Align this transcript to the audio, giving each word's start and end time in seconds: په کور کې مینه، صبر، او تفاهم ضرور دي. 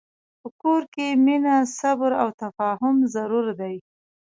په 0.41 0.47
کور 0.61 0.81
کې 0.93 1.07
مینه، 1.25 1.55
صبر، 1.79 2.11
او 2.21 2.27
تفاهم 2.41 2.95
ضرور 3.15 3.45
دي. 3.59 3.75